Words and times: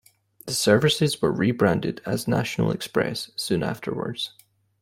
The 0.47 0.55
services 0.55 1.21
were 1.21 1.31
rebranded 1.31 2.01
as 2.07 2.27
National 2.27 2.71
Express 2.71 3.29
soon 3.35 3.61
afterwards. 3.61 4.33